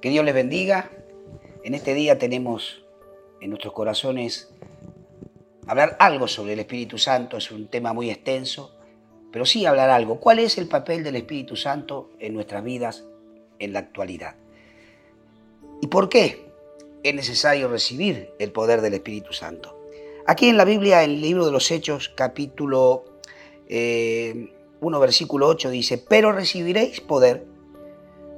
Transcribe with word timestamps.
Que 0.00 0.08
Dios 0.08 0.24
les 0.24 0.34
bendiga. 0.34 0.90
En 1.62 1.74
este 1.74 1.92
día 1.92 2.18
tenemos 2.18 2.82
en 3.42 3.50
nuestros 3.50 3.74
corazones 3.74 4.50
hablar 5.66 5.96
algo 6.00 6.26
sobre 6.26 6.54
el 6.54 6.60
Espíritu 6.60 6.96
Santo. 6.96 7.36
Es 7.36 7.50
un 7.50 7.68
tema 7.68 7.92
muy 7.92 8.08
extenso, 8.08 8.74
pero 9.30 9.44
sí 9.44 9.66
hablar 9.66 9.90
algo. 9.90 10.18
¿Cuál 10.18 10.38
es 10.38 10.56
el 10.56 10.68
papel 10.68 11.04
del 11.04 11.16
Espíritu 11.16 11.54
Santo 11.54 12.12
en 12.18 12.32
nuestras 12.32 12.64
vidas 12.64 13.04
en 13.58 13.74
la 13.74 13.80
actualidad? 13.80 14.36
¿Y 15.82 15.88
por 15.88 16.08
qué 16.08 16.46
es 17.02 17.14
necesario 17.14 17.68
recibir 17.68 18.30
el 18.38 18.52
poder 18.52 18.80
del 18.80 18.94
Espíritu 18.94 19.34
Santo? 19.34 19.86
Aquí 20.26 20.48
en 20.48 20.56
la 20.56 20.64
Biblia, 20.64 21.04
en 21.04 21.10
el 21.10 21.20
libro 21.20 21.44
de 21.44 21.52
los 21.52 21.70
Hechos, 21.70 22.08
capítulo 22.08 23.04
1, 23.04 23.68
eh, 23.68 24.48
versículo 24.80 25.46
8, 25.48 25.68
dice, 25.68 25.98
pero 25.98 26.32
recibiréis 26.32 27.02
poder 27.02 27.49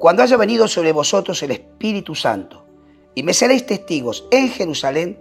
cuando 0.03 0.25
haya 0.25 0.37
venido 0.37 0.67
sobre 0.67 0.91
vosotros 0.91 1.41
el 1.45 1.53
Espíritu 1.53 2.17
Santo, 2.17 2.67
y 3.15 3.23
me 3.23 3.33
seréis 3.33 3.65
testigos 3.67 4.27
en 4.33 4.49
Jerusalén, 4.49 5.17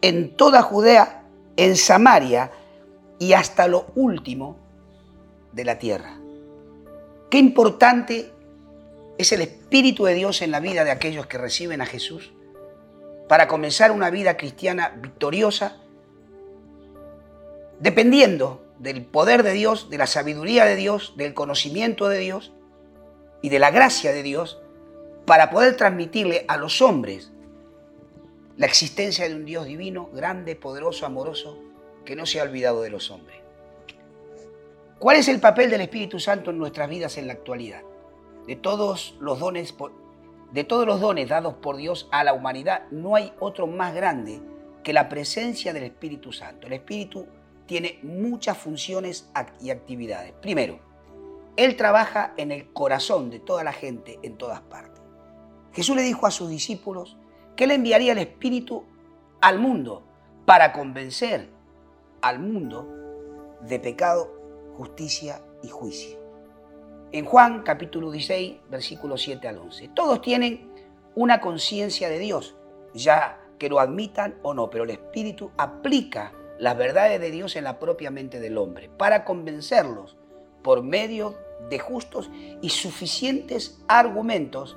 en 0.00 0.36
toda 0.36 0.62
Judea, 0.62 1.24
en 1.56 1.74
Samaria 1.74 2.52
y 3.18 3.32
hasta 3.32 3.66
lo 3.66 3.86
último 3.96 4.58
de 5.50 5.64
la 5.64 5.80
tierra. 5.80 6.20
Qué 7.30 7.38
importante 7.38 8.30
es 9.18 9.32
el 9.32 9.40
Espíritu 9.40 10.04
de 10.04 10.14
Dios 10.14 10.40
en 10.40 10.52
la 10.52 10.60
vida 10.60 10.84
de 10.84 10.92
aquellos 10.92 11.26
que 11.26 11.38
reciben 11.38 11.80
a 11.80 11.86
Jesús 11.86 12.30
para 13.28 13.48
comenzar 13.48 13.90
una 13.90 14.10
vida 14.10 14.36
cristiana 14.36 14.96
victoriosa, 15.02 15.78
dependiendo 17.80 18.64
del 18.78 19.04
poder 19.04 19.42
de 19.42 19.54
Dios, 19.54 19.90
de 19.90 19.98
la 19.98 20.06
sabiduría 20.06 20.64
de 20.64 20.76
Dios, 20.76 21.14
del 21.16 21.34
conocimiento 21.34 22.08
de 22.08 22.20
Dios 22.20 22.52
y 23.42 23.48
de 23.48 23.58
la 23.58 23.70
gracia 23.70 24.12
de 24.12 24.22
Dios 24.22 24.60
para 25.24 25.50
poder 25.50 25.76
transmitirle 25.76 26.44
a 26.48 26.56
los 26.56 26.80
hombres 26.80 27.32
la 28.56 28.66
existencia 28.66 29.28
de 29.28 29.34
un 29.34 29.44
Dios 29.44 29.66
divino, 29.66 30.08
grande, 30.12 30.56
poderoso, 30.56 31.04
amoroso, 31.04 31.58
que 32.04 32.16
no 32.16 32.24
se 32.24 32.40
ha 32.40 32.44
olvidado 32.44 32.82
de 32.82 32.90
los 32.90 33.10
hombres. 33.10 33.36
¿Cuál 34.98 35.18
es 35.18 35.28
el 35.28 35.40
papel 35.40 35.70
del 35.70 35.82
Espíritu 35.82 36.18
Santo 36.18 36.50
en 36.50 36.58
nuestras 36.58 36.88
vidas 36.88 37.18
en 37.18 37.26
la 37.26 37.34
actualidad? 37.34 37.82
De 38.46 38.56
todos 38.56 39.16
los 39.20 39.38
dones, 39.38 39.74
de 40.52 40.64
todos 40.64 40.86
los 40.86 41.00
dones 41.00 41.28
dados 41.28 41.54
por 41.54 41.76
Dios 41.76 42.08
a 42.12 42.24
la 42.24 42.32
humanidad, 42.32 42.84
no 42.90 43.14
hay 43.14 43.32
otro 43.38 43.66
más 43.66 43.94
grande 43.94 44.40
que 44.82 44.94
la 44.94 45.08
presencia 45.08 45.74
del 45.74 45.82
Espíritu 45.82 46.32
Santo. 46.32 46.66
El 46.66 46.72
Espíritu 46.74 47.26
tiene 47.66 47.98
muchas 48.02 48.56
funciones 48.56 49.28
y 49.60 49.70
actividades. 49.70 50.32
Primero, 50.40 50.78
él 51.56 51.76
trabaja 51.76 52.34
en 52.36 52.52
el 52.52 52.72
corazón 52.72 53.30
de 53.30 53.40
toda 53.40 53.64
la 53.64 53.72
gente 53.72 54.18
en 54.22 54.36
todas 54.36 54.60
partes. 54.60 55.02
Jesús 55.72 55.96
le 55.96 56.02
dijo 56.02 56.26
a 56.26 56.30
sus 56.30 56.48
discípulos 56.48 57.16
que 57.54 57.64
Él 57.64 57.70
enviaría 57.70 58.12
el 58.12 58.18
Espíritu 58.18 58.84
al 59.40 59.58
mundo 59.58 60.02
para 60.44 60.72
convencer 60.72 61.48
al 62.22 62.38
mundo 62.38 62.86
de 63.62 63.80
pecado, 63.80 64.32
justicia 64.76 65.42
y 65.62 65.68
juicio. 65.68 66.18
En 67.12 67.24
Juan 67.24 67.62
capítulo 67.62 68.10
16, 68.10 68.56
versículos 68.70 69.22
7 69.22 69.48
al 69.48 69.58
11. 69.58 69.88
Todos 69.88 70.20
tienen 70.20 70.70
una 71.14 71.40
conciencia 71.40 72.08
de 72.08 72.18
Dios, 72.18 72.56
ya 72.92 73.40
que 73.58 73.68
lo 73.68 73.80
admitan 73.80 74.38
o 74.42 74.52
no, 74.52 74.68
pero 74.68 74.84
el 74.84 74.90
Espíritu 74.90 75.50
aplica 75.56 76.32
las 76.58 76.76
verdades 76.76 77.20
de 77.20 77.30
Dios 77.30 77.56
en 77.56 77.64
la 77.64 77.78
propia 77.78 78.10
mente 78.10 78.40
del 78.40 78.58
hombre 78.58 78.90
para 78.96 79.24
convencerlos 79.24 80.16
por 80.62 80.82
medio 80.82 81.36
de 81.68 81.78
justos 81.78 82.30
y 82.60 82.70
suficientes 82.70 83.78
argumentos 83.88 84.76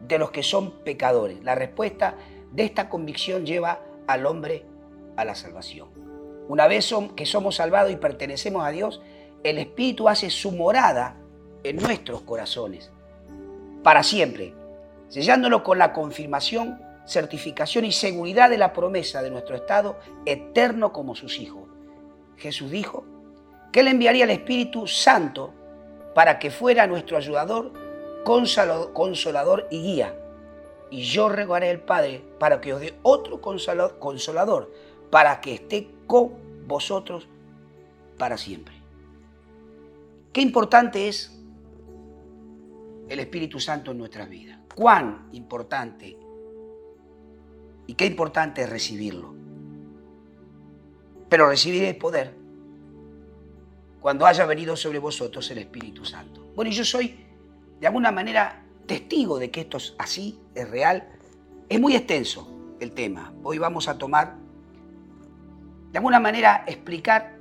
de 0.00 0.18
los 0.18 0.30
que 0.30 0.42
son 0.42 0.82
pecadores. 0.82 1.42
La 1.44 1.54
respuesta 1.54 2.16
de 2.50 2.64
esta 2.64 2.88
convicción 2.88 3.46
lleva 3.46 3.80
al 4.06 4.26
hombre 4.26 4.64
a 5.16 5.24
la 5.24 5.34
salvación. 5.34 5.88
Una 6.48 6.66
vez 6.66 6.94
que 7.14 7.26
somos 7.26 7.56
salvados 7.56 7.92
y 7.92 7.96
pertenecemos 7.96 8.64
a 8.64 8.70
Dios, 8.70 9.00
el 9.44 9.58
Espíritu 9.58 10.08
hace 10.08 10.30
su 10.30 10.52
morada 10.52 11.16
en 11.62 11.76
nuestros 11.76 12.22
corazones, 12.22 12.90
para 13.82 14.02
siempre, 14.02 14.54
sellándolo 15.08 15.62
con 15.62 15.78
la 15.78 15.92
confirmación, 15.92 16.80
certificación 17.06 17.84
y 17.84 17.92
seguridad 17.92 18.50
de 18.50 18.58
la 18.58 18.72
promesa 18.72 19.22
de 19.22 19.30
nuestro 19.30 19.56
estado 19.56 19.98
eterno 20.26 20.92
como 20.92 21.14
sus 21.14 21.38
hijos. 21.38 21.68
Jesús 22.36 22.70
dijo 22.70 23.04
que 23.72 23.80
Él 23.80 23.88
enviaría 23.88 24.24
el 24.24 24.30
Espíritu 24.30 24.86
Santo 24.86 25.52
para 26.14 26.38
que 26.38 26.50
fuera 26.50 26.86
nuestro 26.86 27.16
ayudador, 27.16 27.72
consolador 28.24 29.66
y 29.70 29.82
guía. 29.82 30.18
Y 30.90 31.02
yo 31.02 31.28
regaré 31.28 31.70
al 31.70 31.80
Padre 31.80 32.22
para 32.38 32.60
que 32.60 32.74
os 32.74 32.80
dé 32.80 32.94
otro 33.02 33.40
consolador, 33.40 34.72
para 35.10 35.40
que 35.40 35.54
esté 35.54 35.90
con 36.06 36.32
vosotros 36.66 37.28
para 38.18 38.36
siempre. 38.36 38.74
Qué 40.32 40.40
importante 40.40 41.08
es 41.08 41.38
el 43.08 43.20
Espíritu 43.20 43.60
Santo 43.60 43.90
en 43.90 43.98
nuestras 43.98 44.28
vidas. 44.28 44.58
Cuán 44.74 45.28
importante 45.32 46.16
y 47.86 47.94
qué 47.94 48.06
importante 48.06 48.62
es 48.62 48.70
recibirlo. 48.70 49.34
Pero 51.28 51.48
recibir 51.48 51.84
el 51.84 51.96
poder 51.96 52.41
cuando 54.02 54.26
haya 54.26 54.44
venido 54.46 54.76
sobre 54.76 54.98
vosotros 54.98 55.48
el 55.52 55.58
Espíritu 55.58 56.04
Santo. 56.04 56.44
Bueno, 56.56 56.72
y 56.72 56.74
yo 56.74 56.84
soy 56.84 57.16
de 57.80 57.86
alguna 57.86 58.10
manera 58.10 58.64
testigo 58.84 59.38
de 59.38 59.52
que 59.52 59.60
esto 59.60 59.76
es 59.76 59.94
así, 59.96 60.40
es 60.56 60.68
real. 60.68 61.08
Es 61.68 61.80
muy 61.80 61.94
extenso 61.94 62.76
el 62.80 62.90
tema. 62.92 63.32
Hoy 63.44 63.58
vamos 63.58 63.86
a 63.86 63.96
tomar, 63.96 64.36
de 65.92 65.98
alguna 65.98 66.18
manera, 66.18 66.64
explicar 66.66 67.38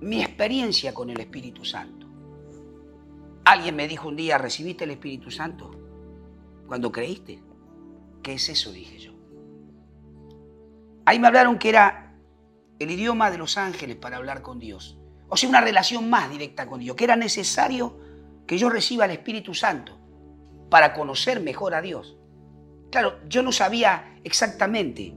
mi 0.00 0.20
experiencia 0.20 0.92
con 0.92 1.08
el 1.08 1.20
Espíritu 1.20 1.64
Santo. 1.64 2.08
Alguien 3.44 3.76
me 3.76 3.86
dijo 3.86 4.08
un 4.08 4.16
día, 4.16 4.38
¿recibiste 4.38 4.82
el 4.84 4.90
Espíritu 4.90 5.30
Santo? 5.30 5.70
Cuando 6.66 6.90
creíste. 6.90 7.40
¿Qué 8.24 8.34
es 8.34 8.48
eso? 8.48 8.72
Dije 8.72 8.98
yo. 8.98 9.12
Ahí 11.04 11.20
me 11.20 11.28
hablaron 11.28 11.60
que 11.60 11.68
era 11.68 12.16
el 12.80 12.90
idioma 12.90 13.30
de 13.30 13.38
los 13.38 13.56
ángeles 13.56 13.94
para 13.96 14.16
hablar 14.16 14.42
con 14.42 14.58
Dios 14.58 14.99
o 15.30 15.36
sea, 15.36 15.48
una 15.48 15.60
relación 15.60 16.10
más 16.10 16.28
directa 16.28 16.66
con 16.66 16.80
Dios, 16.80 16.96
que 16.96 17.04
era 17.04 17.16
necesario 17.16 17.96
que 18.46 18.58
yo 18.58 18.68
reciba 18.68 19.04
el 19.04 19.12
Espíritu 19.12 19.54
Santo 19.54 19.96
para 20.68 20.92
conocer 20.92 21.40
mejor 21.40 21.74
a 21.74 21.80
Dios. 21.80 22.16
Claro, 22.90 23.20
yo 23.28 23.42
no 23.42 23.52
sabía 23.52 24.18
exactamente 24.24 25.14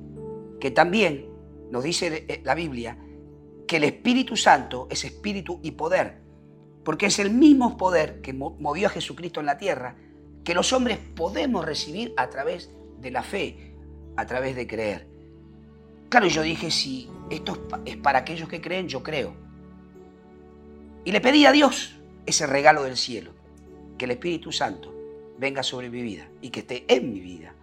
que 0.61 0.69
también 0.69 1.27
nos 1.71 1.83
dice 1.83 2.25
eh, 2.27 2.41
la 2.45 2.53
Biblia 2.53 2.97
que 3.67 3.77
el 3.77 3.85
Espíritu 3.85 4.37
Santo 4.37 4.87
es 4.91 5.03
espíritu 5.03 5.59
y 5.63 5.71
poder, 5.71 6.21
porque 6.85 7.07
es 7.07 7.17
el 7.17 7.31
mismo 7.31 7.75
poder 7.75 8.21
que 8.21 8.33
movió 8.33 8.87
a 8.87 8.91
Jesucristo 8.91 9.39
en 9.39 9.47
la 9.47 9.57
tierra, 9.57 9.95
que 10.43 10.53
los 10.53 10.73
hombres 10.73 10.99
podemos 11.15 11.65
recibir 11.65 12.13
a 12.17 12.29
través 12.29 12.69
de 12.99 13.09
la 13.09 13.23
fe, 13.23 13.73
a 14.15 14.27
través 14.27 14.55
de 14.55 14.67
creer. 14.67 15.07
Claro, 16.09 16.27
yo 16.27 16.43
dije, 16.43 16.69
si 16.69 17.09
esto 17.31 17.67
es 17.85 17.97
para 17.97 18.19
aquellos 18.19 18.47
que 18.47 18.61
creen, 18.61 18.87
yo 18.87 19.01
creo. 19.01 19.42
Y 21.05 21.11
le 21.11 21.21
pedí 21.21 21.45
a 21.45 21.51
Dios 21.51 21.95
ese 22.25 22.47
regalo 22.47 22.83
del 22.83 22.97
cielo, 22.97 23.31
que 23.97 24.05
el 24.05 24.11
Espíritu 24.11 24.51
Santo 24.51 24.93
venga 25.37 25.63
sobre 25.63 25.89
mi 25.89 26.01
vida 26.01 26.29
y 26.41 26.49
que 26.49 26.61
esté 26.61 26.85
en 26.87 27.11
mi 27.11 27.19
vida. 27.19 27.53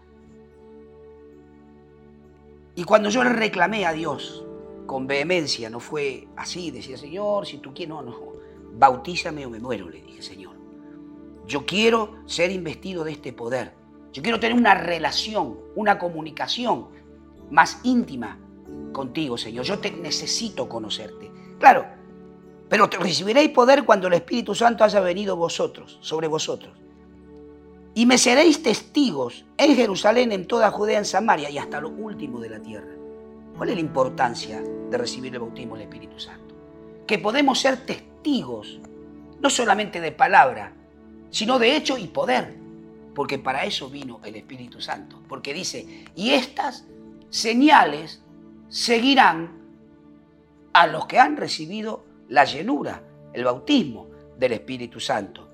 Y 2.75 2.85
cuando 2.85 3.09
yo 3.09 3.25
le 3.25 3.31
reclamé 3.31 3.87
a 3.87 3.93
Dios 3.93 4.45
con 4.87 5.07
vehemencia, 5.07 5.71
no 5.71 5.81
fue 5.81 6.29
así, 6.37 6.71
decía, 6.71 6.97
Señor, 6.97 7.47
si 7.47 7.59
tú 7.59 7.73
quieres, 7.73 7.91
no, 7.91 8.03
no, 8.03 8.17
bautízame 8.79 9.47
o 9.47 9.51
me 9.51 9.59
muero, 9.59 9.89
le 9.89 10.03
dije, 10.03 10.23
Señor. 10.23 10.57
Yo 11.47 11.67
quiero 11.67 12.23
ser 12.27 12.51
investido 12.51 13.05
de 13.05 13.13
este 13.13 13.33
poder. 13.33 13.75
Yo 14.13 14.23
quiero 14.23 14.39
tener 14.39 14.57
una 14.57 14.75
relación, 14.75 15.59
una 15.75 15.99
comunicación 15.99 16.89
más 17.51 17.81
íntima 17.83 18.39
contigo, 18.93 19.37
Señor. 19.37 19.65
Yo 19.65 19.79
te 19.79 19.91
necesito 19.91 20.69
conocerte. 20.69 21.31
Claro, 21.59 21.87
pero 22.71 22.87
recibiréis 22.87 23.51
poder 23.51 23.85
cuando 23.85 24.07
el 24.07 24.13
Espíritu 24.15 24.55
Santo 24.55 24.85
haya 24.85 25.01
venido 25.01 25.35
vosotros, 25.35 25.99
sobre 26.01 26.29
vosotros. 26.29 26.73
Y 27.95 28.07
me 28.07 28.17
seréis 28.17 28.63
testigos 28.63 29.45
en 29.59 29.75
Jerusalén, 29.75 30.31
en 30.31 30.47
toda 30.47 30.71
Judea, 30.71 30.99
en 30.99 31.05
Samaria 31.05 31.51
y 31.51 31.59
hasta 31.59 31.81
lo 31.81 31.89
último 31.89 32.39
de 32.39 32.49
la 32.49 32.63
tierra. 32.63 32.93
¿Cuál 33.57 33.71
es 33.71 33.75
la 33.75 33.81
importancia 33.81 34.63
de 34.63 34.97
recibir 34.97 35.35
el 35.35 35.41
bautismo 35.41 35.75
del 35.75 35.89
Espíritu 35.89 36.21
Santo? 36.21 36.55
Que 37.09 37.19
podemos 37.19 37.59
ser 37.59 37.85
testigos, 37.85 38.79
no 39.41 39.51
solamente 39.51 40.01
de 40.01 40.13
palabra, 40.13 40.73
sino 41.31 41.59
de 41.59 41.75
hecho 41.75 41.99
y 41.99 42.07
poder. 42.07 42.57
Porque 43.17 43.41
para 43.41 43.65
eso 43.65 43.91
vino 43.91 44.21
el 44.23 44.37
Espíritu 44.37 44.81
Santo. 44.81 45.19
Porque 45.29 45.53
dice, 45.53 46.05
y 46.15 46.31
estas 46.31 46.87
señales 47.31 48.23
seguirán 48.69 49.59
a 50.73 50.87
los 50.87 51.07
que 51.07 51.19
han 51.19 51.37
recibido 51.37 52.05
la 52.31 52.45
llenura, 52.45 53.03
el 53.33 53.45
bautismo 53.45 54.09
del 54.37 54.53
Espíritu 54.53 54.99
Santo. 54.99 55.49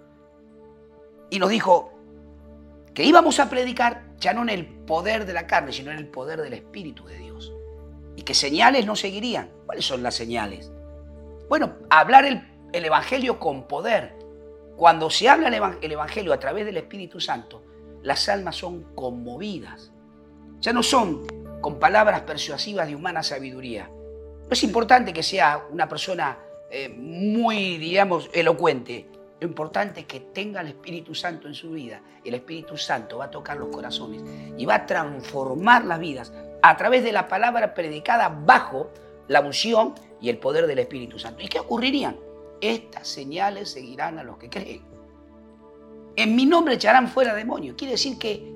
Y 1.30 1.38
nos 1.38 1.50
dijo 1.50 1.92
que 2.94 3.02
íbamos 3.02 3.40
a 3.40 3.50
predicar 3.50 4.14
ya 4.18 4.32
no 4.32 4.42
en 4.42 4.50
el 4.50 4.66
poder 4.66 5.26
de 5.26 5.32
la 5.32 5.46
carne, 5.46 5.72
sino 5.72 5.90
en 5.90 5.98
el 5.98 6.08
poder 6.08 6.40
del 6.40 6.52
Espíritu 6.52 7.04
de 7.06 7.18
Dios. 7.18 7.52
Y 8.14 8.22
que 8.22 8.34
señales 8.34 8.86
no 8.86 8.94
seguirían. 8.94 9.50
¿Cuáles 9.66 9.84
son 9.84 10.02
las 10.02 10.14
señales? 10.14 10.70
Bueno, 11.48 11.74
hablar 11.90 12.24
el, 12.24 12.42
Evangelio 12.72 13.38
con 13.40 13.66
poder. 13.66 14.14
Cuando 14.76 15.08
se 15.08 15.28
habla 15.30 15.48
el 15.48 15.92
Evangelio 15.92 16.32
a 16.32 16.38
través 16.38 16.66
del 16.66 16.76
Espíritu 16.76 17.20
Santo, 17.20 17.62
las 18.02 18.28
almas 18.28 18.56
son 18.56 18.94
conmovidas. 18.94 19.92
Ya 20.60 20.74
no 20.74 20.82
son 20.82 21.26
con 21.62 21.78
palabras 21.78 22.20
persuasivas 22.22 22.86
de 22.86 22.94
humana 22.94 23.22
sabiduría. 23.22 23.88
No 23.88 24.50
es 24.50 24.62
importante 24.62 25.12
que 25.12 25.22
sea 25.22 25.64
una 25.70 25.88
persona 25.88 26.38
eh, 26.70 26.88
muy, 26.88 27.78
digamos, 27.78 28.30
elocuente. 28.32 29.06
Lo 29.40 29.46
importante 29.46 30.00
es 30.00 30.06
que 30.06 30.20
tenga 30.20 30.62
el 30.62 30.68
Espíritu 30.68 31.14
Santo 31.14 31.46
en 31.46 31.54
su 31.54 31.70
vida. 31.70 32.00
El 32.24 32.34
Espíritu 32.34 32.76
Santo 32.76 33.18
va 33.18 33.26
a 33.26 33.30
tocar 33.30 33.56
los 33.58 33.68
corazones 33.68 34.22
y 34.56 34.64
va 34.64 34.76
a 34.76 34.86
transformar 34.86 35.84
las 35.84 36.00
vidas 36.00 36.32
a 36.62 36.76
través 36.76 37.04
de 37.04 37.12
la 37.12 37.28
palabra 37.28 37.74
predicada 37.74 38.28
bajo 38.28 38.90
la 39.28 39.40
unción 39.40 39.94
y 40.20 40.30
el 40.30 40.38
poder 40.38 40.66
del 40.66 40.78
Espíritu 40.78 41.18
Santo. 41.18 41.42
¿Y 41.42 41.48
qué 41.48 41.60
ocurrirían? 41.60 42.16
Estas 42.60 43.06
señales 43.06 43.70
seguirán 43.70 44.18
a 44.18 44.24
los 44.24 44.38
que 44.38 44.48
creen. 44.48 44.82
En 46.16 46.34
mi 46.34 46.46
nombre 46.46 46.74
echarán 46.74 47.08
fuera 47.08 47.34
demonios. 47.34 47.76
Quiere 47.76 47.92
decir 47.92 48.18
que 48.18 48.54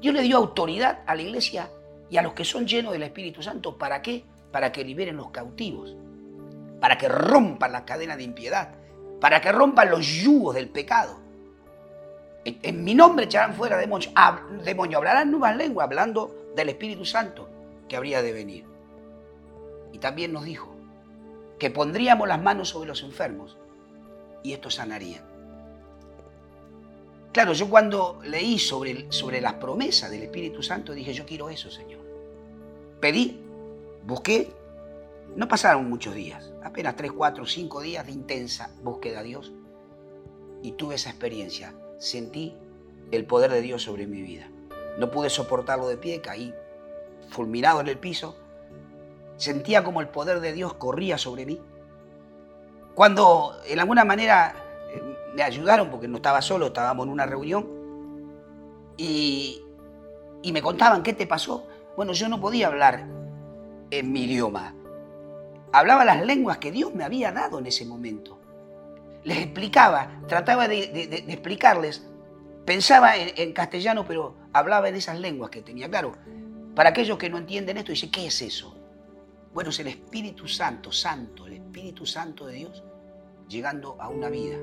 Dios 0.00 0.14
le 0.14 0.22
dio 0.22 0.36
autoridad 0.36 1.00
a 1.06 1.16
la 1.16 1.22
iglesia 1.22 1.68
y 2.08 2.16
a 2.16 2.22
los 2.22 2.32
que 2.32 2.44
son 2.44 2.66
llenos 2.66 2.92
del 2.92 3.02
Espíritu 3.02 3.42
Santo. 3.42 3.76
¿Para 3.76 4.02
qué? 4.02 4.24
Para 4.52 4.70
que 4.70 4.84
liberen 4.84 5.16
los 5.16 5.30
cautivos. 5.30 5.96
Para 6.80 6.98
que 6.98 7.08
rompan 7.08 7.72
las 7.72 7.82
cadenas 7.82 8.16
de 8.16 8.24
impiedad. 8.24 8.70
Para 9.20 9.40
que 9.40 9.52
rompan 9.52 9.90
los 9.90 10.06
yugos 10.06 10.54
del 10.54 10.68
pecado. 10.68 11.18
En, 12.44 12.84
mi 12.84 12.94
nombre 12.94 13.24
echarán 13.24 13.54
fuera 13.54 13.76
demonios. 13.76 14.12
demonios. 14.64 14.98
Hablarán 14.98 15.30
nuevas 15.30 15.56
lenguas 15.56 15.86
hablando 15.86 16.52
del 16.54 16.68
Espíritu 16.68 17.04
Santo 17.04 17.48
que 17.88 17.96
habría 17.96 18.22
de 18.22 18.32
venir. 18.32 18.64
Y 19.92 19.98
también 19.98 20.32
nos 20.32 20.44
dijo 20.44 20.74
que 21.58 21.70
pondríamos 21.70 22.28
las 22.28 22.40
manos 22.40 22.68
sobre 22.68 22.88
los 22.88 23.02
enfermos 23.02 23.56
y 24.42 24.52
estos 24.52 24.74
sanarían. 24.74 25.24
Claro, 27.32 27.52
yo 27.52 27.68
cuando 27.68 28.20
leí 28.24 28.58
sobre, 28.58 29.12
sobre 29.12 29.40
las 29.40 29.54
promesas 29.54 30.10
del 30.10 30.22
Espíritu 30.22 30.62
Santo 30.62 30.92
dije, 30.92 31.12
yo 31.12 31.26
quiero 31.26 31.50
eso, 31.50 31.70
Señor. 31.70 32.00
Pedí, 33.00 33.40
busqué, 34.04 34.50
no 35.36 35.48
pasaron 35.48 35.88
muchos 35.88 36.14
días, 36.14 36.52
apenas 36.64 36.96
3, 36.96 37.12
4, 37.12 37.46
5 37.46 37.80
días 37.82 38.06
de 38.06 38.12
intensa 38.12 38.70
búsqueda 38.82 39.20
a 39.20 39.22
Dios 39.22 39.52
y 40.62 40.72
tuve 40.72 40.94
esa 40.94 41.10
experiencia. 41.10 41.74
Sentí 41.98 42.56
el 43.10 43.26
poder 43.26 43.50
de 43.52 43.60
Dios 43.60 43.82
sobre 43.82 44.06
mi 44.06 44.22
vida. 44.22 44.48
No 44.98 45.10
pude 45.10 45.30
soportarlo 45.30 45.88
de 45.88 45.98
pie, 45.98 46.20
caí 46.20 46.54
fulminado 47.28 47.80
en 47.80 47.88
el 47.88 47.98
piso. 47.98 48.36
Sentía 49.36 49.84
como 49.84 50.00
el 50.00 50.08
poder 50.08 50.40
de 50.40 50.52
Dios 50.52 50.74
corría 50.74 51.18
sobre 51.18 51.44
mí. 51.44 51.60
Cuando 52.94 53.54
en 53.66 53.78
alguna 53.78 54.04
manera 54.04 54.54
me 55.34 55.42
ayudaron 55.42 55.90
porque 55.90 56.08
no 56.08 56.16
estaba 56.16 56.40
solo, 56.40 56.68
estábamos 56.68 57.06
en 57.06 57.12
una 57.12 57.26
reunión 57.26 57.68
y, 58.96 59.62
me 60.50 60.62
contaban 60.62 61.02
qué 61.02 61.12
te 61.12 61.26
pasó. 61.26 61.66
Bueno, 61.96 62.12
yo 62.12 62.28
no 62.28 62.40
podía 62.40 62.68
hablar 62.68 63.06
en 63.90 64.12
mi 64.12 64.24
idioma. 64.24 64.74
Hablaba 65.76 66.06
las 66.06 66.24
lenguas 66.24 66.56
que 66.56 66.72
Dios 66.72 66.94
me 66.94 67.04
había 67.04 67.32
dado 67.32 67.58
en 67.58 67.66
ese 67.66 67.84
momento. 67.84 68.40
Les 69.24 69.36
explicaba, 69.36 70.22
trataba 70.26 70.68
de, 70.68 70.80
explicarles. 71.28 72.02
Pensaba 72.64 73.14
en, 73.14 73.52
castellano, 73.52 74.06
pero 74.06 74.36
hablaba 74.54 74.88
en 74.88 74.94
esas 74.94 75.20
lenguas 75.20 75.50
que 75.50 75.60
tenía. 75.60 75.86
Claro, 75.90 76.16
para 76.74 76.88
aquellos 76.88 77.18
que 77.18 77.28
no 77.28 77.36
entienden 77.36 77.76
esto, 77.76 77.92
dice, 77.92 78.10
¿qué 78.10 78.26
es 78.26 78.40
eso? 78.40 78.74
Bueno, 79.52 79.68
es 79.68 79.78
el 79.78 79.88
Espíritu 79.88 80.48
Santo, 80.48 80.90
Santo, 80.92 81.46
el 81.46 81.52
Espíritu 81.52 82.06
Santo 82.06 82.46
de 82.46 82.54
Dios, 82.54 82.82
llegando 83.46 83.98
a 84.00 84.08
una 84.08 84.30
vida 84.30 84.56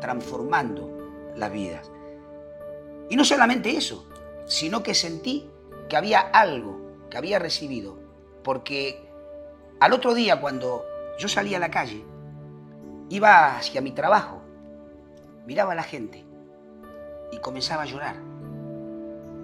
transformando 0.00 1.34
las 1.36 1.52
vidas. 1.52 1.92
Y 3.10 3.16
no 3.16 3.26
solamente 3.26 3.76
eso, 3.76 4.08
sino 4.46 4.82
que 4.82 4.94
sentí 4.94 5.50
que 5.90 5.98
había 5.98 6.20
algo 6.20 6.80
que 7.10 7.18
había 7.18 7.38
recibido, 7.38 7.98
porque 8.42 9.09
al 9.80 9.92
otro 9.94 10.14
día 10.14 10.40
cuando 10.40 10.84
yo 11.18 11.28
salía 11.28 11.56
a 11.56 11.60
la 11.60 11.70
calle, 11.70 12.04
iba 13.08 13.56
hacia 13.56 13.80
mi 13.80 13.92
trabajo, 13.92 14.42
miraba 15.46 15.72
a 15.72 15.76
la 15.76 15.82
gente 15.82 16.24
y 17.32 17.38
comenzaba 17.38 17.82
a 17.82 17.86
llorar, 17.86 18.16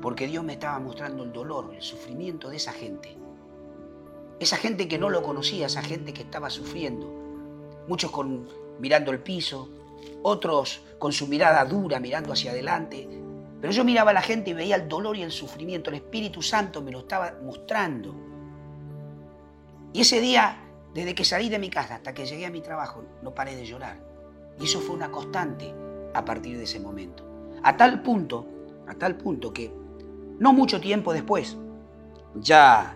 porque 0.02 0.26
Dios 0.26 0.44
me 0.44 0.52
estaba 0.52 0.78
mostrando 0.78 1.24
el 1.24 1.32
dolor, 1.32 1.74
el 1.74 1.82
sufrimiento 1.82 2.50
de 2.50 2.56
esa 2.56 2.72
gente. 2.72 3.16
Esa 4.38 4.58
gente 4.58 4.86
que 4.86 4.98
no 4.98 5.08
lo 5.08 5.22
conocía, 5.22 5.66
esa 5.66 5.82
gente 5.82 6.12
que 6.12 6.20
estaba 6.22 6.50
sufriendo, 6.50 7.06
muchos 7.88 8.10
con 8.10 8.46
mirando 8.78 9.10
el 9.10 9.20
piso, 9.20 9.70
otros 10.22 10.82
con 10.98 11.12
su 11.12 11.26
mirada 11.26 11.64
dura 11.64 11.98
mirando 12.00 12.34
hacia 12.34 12.50
adelante. 12.50 13.08
Pero 13.60 13.72
yo 13.72 13.84
miraba 13.84 14.10
a 14.10 14.14
la 14.14 14.22
gente 14.22 14.50
y 14.50 14.54
veía 14.54 14.76
el 14.76 14.88
dolor 14.88 15.16
y 15.16 15.22
el 15.22 15.32
sufrimiento. 15.32 15.88
El 15.88 15.96
Espíritu 15.96 16.42
Santo 16.42 16.82
me 16.82 16.92
lo 16.92 17.00
estaba 17.00 17.38
mostrando. 17.42 18.14
Y 19.96 20.02
ese 20.02 20.20
día, 20.20 20.58
desde 20.92 21.14
que 21.14 21.24
salí 21.24 21.48
de 21.48 21.58
mi 21.58 21.70
casa 21.70 21.94
hasta 21.94 22.12
que 22.12 22.26
llegué 22.26 22.44
a 22.44 22.50
mi 22.50 22.60
trabajo, 22.60 23.02
no 23.22 23.34
paré 23.34 23.56
de 23.56 23.64
llorar. 23.64 23.98
Y 24.60 24.64
eso 24.64 24.78
fue 24.78 24.94
una 24.94 25.10
constante 25.10 25.74
a 26.12 26.22
partir 26.22 26.58
de 26.58 26.64
ese 26.64 26.78
momento. 26.78 27.24
A 27.62 27.78
tal 27.78 28.02
punto, 28.02 28.46
a 28.86 28.92
tal 28.92 29.16
punto 29.16 29.54
que 29.54 29.72
no 30.38 30.52
mucho 30.52 30.82
tiempo 30.82 31.14
después, 31.14 31.56
ya 32.34 32.94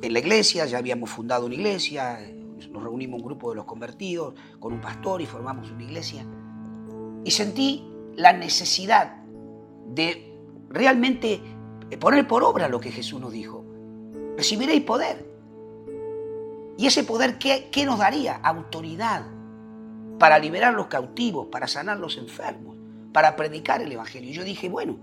en 0.00 0.12
la 0.14 0.18
iglesia, 0.18 0.64
ya 0.64 0.78
habíamos 0.78 1.10
fundado 1.10 1.44
una 1.44 1.54
iglesia, 1.54 2.18
nos 2.70 2.82
reunimos 2.82 3.20
un 3.20 3.26
grupo 3.26 3.50
de 3.50 3.56
los 3.56 3.66
convertidos 3.66 4.32
con 4.58 4.72
un 4.72 4.80
pastor 4.80 5.20
y 5.20 5.26
formamos 5.26 5.70
una 5.70 5.82
iglesia. 5.82 6.24
Y 7.26 7.30
sentí 7.30 7.86
la 8.16 8.32
necesidad 8.32 9.16
de 9.86 10.34
realmente 10.70 11.42
poner 12.00 12.26
por 12.26 12.42
obra 12.42 12.70
lo 12.70 12.80
que 12.80 12.90
Jesús 12.90 13.20
nos 13.20 13.32
dijo. 13.32 13.66
Recibiréis 14.34 14.80
poder. 14.80 15.27
¿Y 16.78 16.86
ese 16.86 17.02
poder 17.02 17.38
qué, 17.38 17.70
qué 17.72 17.84
nos 17.84 17.98
daría? 17.98 18.36
Autoridad 18.36 19.26
para 20.16 20.38
liberar 20.38 20.74
los 20.74 20.86
cautivos, 20.86 21.48
para 21.48 21.66
sanar 21.66 21.98
los 21.98 22.16
enfermos, 22.16 22.76
para 23.12 23.34
predicar 23.34 23.82
el 23.82 23.90
Evangelio. 23.90 24.30
Y 24.30 24.32
yo 24.32 24.44
dije, 24.44 24.68
bueno, 24.68 24.96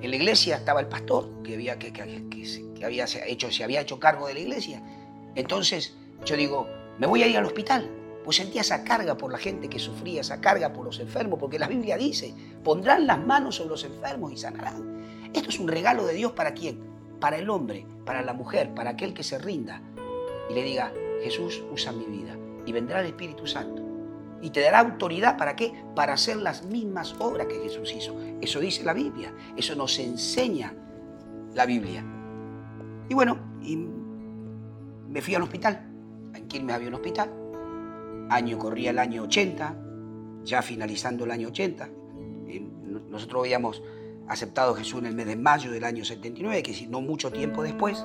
en 0.00 0.10
la 0.10 0.16
iglesia 0.16 0.56
estaba 0.56 0.80
el 0.80 0.88
pastor 0.88 1.42
que, 1.44 1.54
había, 1.54 1.78
que, 1.78 1.92
había 2.84 3.04
hecho, 3.26 3.52
se 3.52 3.62
había 3.62 3.80
hecho 3.80 4.00
cargo 4.00 4.26
de 4.26 4.34
la 4.34 4.40
iglesia. 4.40 4.82
Entonces 5.36 5.94
yo 6.24 6.36
digo, 6.36 6.68
me 6.98 7.06
voy 7.06 7.22
a 7.22 7.28
ir 7.28 7.36
al 7.36 7.46
hospital. 7.46 7.88
Pues 8.24 8.36
sentía 8.36 8.62
esa 8.62 8.82
carga 8.82 9.16
por 9.16 9.30
la 9.30 9.38
gente 9.38 9.68
que 9.68 9.78
sufría, 9.78 10.20
esa 10.20 10.40
carga 10.40 10.72
por 10.72 10.84
los 10.84 10.98
enfermos, 10.98 11.38
porque 11.38 11.60
la 11.60 11.68
Biblia 11.68 11.96
dice, 11.96 12.34
pondrán 12.64 13.06
las 13.06 13.24
manos 13.24 13.54
sobre 13.54 13.70
los 13.70 13.84
enfermos 13.84 14.32
y 14.32 14.36
sanarán. 14.36 15.30
Esto 15.32 15.48
es 15.48 15.60
un 15.60 15.68
regalo 15.68 16.06
de 16.06 16.14
Dios 16.14 16.32
para 16.32 16.54
quién? 16.54 16.80
Para 17.20 17.36
el 17.38 17.48
hombre, 17.50 17.86
para 18.04 18.22
la 18.22 18.32
mujer, 18.32 18.74
para 18.74 18.90
aquel 18.90 19.14
que 19.14 19.22
se 19.22 19.38
rinda 19.38 19.80
y 20.48 20.54
le 20.54 20.62
diga, 20.62 20.92
Jesús 21.22 21.62
usa 21.70 21.92
mi 21.92 22.04
vida 22.04 22.36
y 22.66 22.72
vendrá 22.72 23.00
el 23.00 23.06
Espíritu 23.06 23.46
Santo. 23.46 23.82
Y 24.40 24.50
te 24.50 24.60
dará 24.60 24.80
autoridad 24.80 25.38
para 25.38 25.54
qué? 25.54 25.72
Para 25.94 26.14
hacer 26.14 26.36
las 26.36 26.64
mismas 26.64 27.14
obras 27.20 27.46
que 27.46 27.60
Jesús 27.60 27.94
hizo. 27.96 28.16
Eso 28.40 28.58
dice 28.58 28.82
la 28.82 28.92
Biblia, 28.92 29.32
eso 29.56 29.76
nos 29.76 29.98
enseña 29.98 30.74
la 31.54 31.64
Biblia. 31.64 32.04
Y 33.08 33.14
bueno, 33.14 33.38
y 33.62 33.76
me 33.76 35.22
fui 35.22 35.34
al 35.34 35.42
hospital 35.42 35.92
en 36.34 36.48
Quilmes 36.48 36.74
había 36.74 36.88
un 36.88 36.94
hospital. 36.94 37.30
Año 38.30 38.58
corría 38.58 38.90
el 38.90 38.98
año 38.98 39.22
80, 39.24 39.76
ya 40.44 40.62
finalizando 40.62 41.24
el 41.24 41.30
año 41.30 41.48
80. 41.48 41.88
Eh, 42.48 42.66
nosotros 43.08 43.42
habíamos 43.42 43.82
aceptado 44.28 44.74
Jesús 44.74 45.00
en 45.00 45.06
el 45.06 45.14
mes 45.14 45.26
de 45.26 45.36
mayo 45.36 45.70
del 45.70 45.84
año 45.84 46.04
79, 46.04 46.62
que 46.62 46.70
es 46.70 46.88
no 46.88 47.00
mucho 47.00 47.30
tiempo 47.30 47.62
después. 47.62 48.04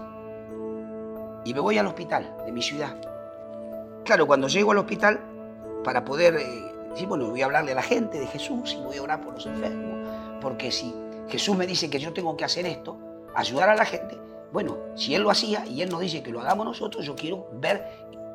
Y 1.48 1.54
me 1.54 1.62
voy 1.62 1.78
al 1.78 1.88
hospital 1.88 2.36
de 2.46 2.52
mi 2.52 2.62
ciudad. 2.62 2.94
Claro, 4.04 4.28
cuando 4.28 4.50
llego 4.50 4.74
al 4.74 4.80
hospital, 4.80 5.18
para 5.82 6.04
poder 6.04 6.36
eh, 6.36 6.74
decir, 6.90 7.08
bueno, 7.08 7.30
voy 7.30 7.42
a 7.42 7.46
hablarle 7.46 7.72
a 7.72 7.76
la 7.76 7.84
gente 7.84 8.20
de 8.20 8.28
Jesús 8.28 8.76
y 8.78 8.84
voy 8.84 8.98
a 8.98 9.04
orar 9.04 9.22
por 9.22 9.36
los 9.36 9.46
enfermos. 9.46 10.10
Porque 10.42 10.74
si 10.74 10.94
Jesús 11.30 11.56
me 11.56 11.66
dice 11.66 11.90
que 11.90 12.00
yo 12.00 12.12
tengo 12.12 12.36
que 12.36 12.44
hacer 12.44 12.66
esto, 12.66 12.98
ayudar 13.34 13.70
a 13.70 13.76
la 13.76 13.86
gente, 13.86 14.20
bueno, 14.52 14.76
si 14.96 15.16
Él 15.16 15.22
lo 15.22 15.32
hacía 15.32 15.66
y 15.66 15.82
Él 15.82 15.90
nos 15.90 16.02
dice 16.02 16.22
que 16.22 16.32
lo 16.32 16.42
hagamos 16.42 16.66
nosotros, 16.66 17.06
yo 17.06 17.16
quiero 17.16 17.48
ver 17.54 17.82